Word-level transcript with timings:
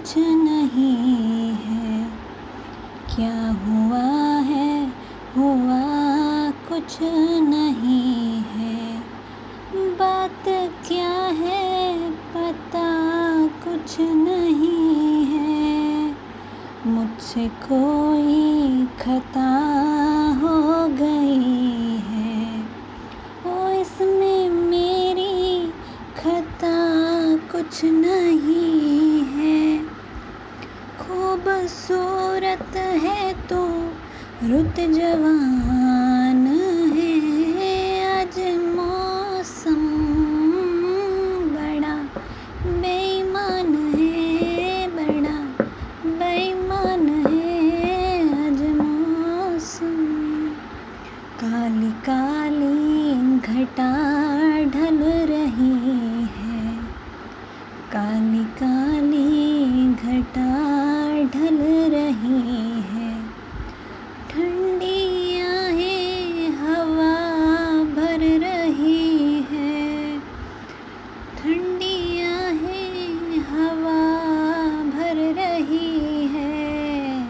कुछ 0.00 0.14
नहीं 0.18 1.48
है। 1.50 2.04
क्या 3.14 3.50
हुआ 3.50 4.38
है? 4.40 4.86
हुआ 5.36 5.82
कुछ 6.50 6.98
नहीं 7.42 8.36
है। 8.36 8.98
बात 9.74 10.44
क्या 10.88 11.12
है? 11.12 12.10
पता 12.10 12.88
कुछ 13.46 13.96
नहीं 14.00 15.24
है। 15.24 16.16
मुझसे 16.86 17.48
कोई 17.48 18.84
खता 18.86 19.58
हो 20.42 20.88
गई 20.88 21.96
है। 21.96 22.60
ओ, 23.46 23.68
इसमें 23.68 24.50
मेरी 24.50 25.72
खता 26.16 26.80
कुछ 27.36 27.84
नहीं 27.84 28.89
खूबसूरत 31.60 32.76
है 33.02 33.32
तो 33.48 33.58
रुत 34.44 34.80
जवान। 34.96 36.09
रही 62.10 62.80
है। 62.80 63.22
ठंडी 64.30 65.40
आहें 65.40 66.50
हवा 66.50 67.14
भर 67.94 68.18
रही 68.38 69.42
है। 69.42 70.18
ठंडी 71.38 72.22
आहें 72.22 73.38
हवा 73.38 74.02
भर 74.90 75.34
रही 75.34 76.26
है। 76.26 77.26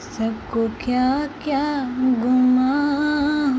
सबको 0.00 0.68
क्या 0.68 1.26
क्या 1.44 1.84
गुमा 1.96 2.76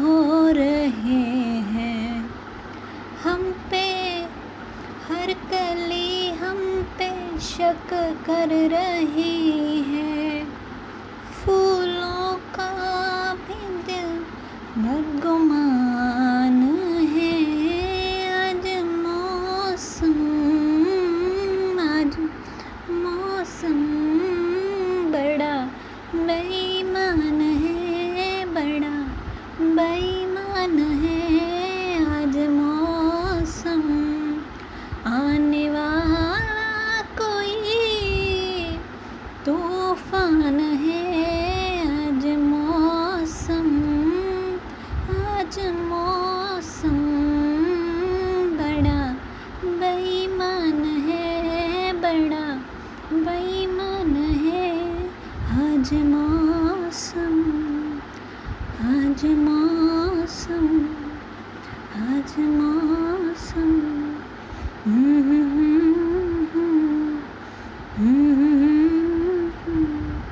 हो 0.02 0.48
रहे 0.48 1.24
हैं। 1.72 2.30
हम 3.24 3.52
पे 3.72 4.12
हर 5.10 5.34
कली, 5.34 6.30
हम 6.30 6.84
पे 7.00 7.40
शक 7.40 7.90
कर 8.26 8.48
रही 8.48 9.82
है। 9.82 10.41
का 12.56 12.70
भी 13.48 13.60
दिल 13.88 14.10
बदगुमान 14.84 15.61